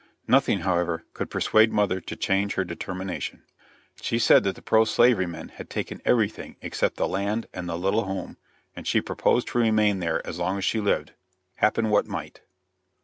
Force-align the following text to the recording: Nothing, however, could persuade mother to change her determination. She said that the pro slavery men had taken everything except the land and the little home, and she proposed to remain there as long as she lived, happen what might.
Nothing, 0.27 0.61
however, 0.61 1.05
could 1.13 1.29
persuade 1.29 1.71
mother 1.71 2.01
to 2.01 2.15
change 2.15 2.55
her 2.55 2.63
determination. 2.63 3.43
She 4.01 4.17
said 4.17 4.43
that 4.45 4.55
the 4.55 4.61
pro 4.63 4.83
slavery 4.83 5.27
men 5.27 5.49
had 5.49 5.69
taken 5.69 6.01
everything 6.05 6.55
except 6.59 6.97
the 6.97 7.07
land 7.07 7.45
and 7.53 7.69
the 7.69 7.77
little 7.77 8.05
home, 8.05 8.37
and 8.75 8.87
she 8.87 8.99
proposed 8.99 9.47
to 9.49 9.59
remain 9.59 9.99
there 9.99 10.25
as 10.25 10.39
long 10.39 10.57
as 10.57 10.65
she 10.65 10.79
lived, 10.79 11.11
happen 11.57 11.91
what 11.91 12.07
might. 12.07 12.41